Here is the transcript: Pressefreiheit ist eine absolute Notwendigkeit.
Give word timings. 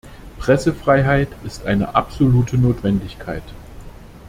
Pressefreiheit 0.39 1.27
ist 1.43 1.67
eine 1.67 1.93
absolute 1.93 2.57
Notwendigkeit. 2.57 3.43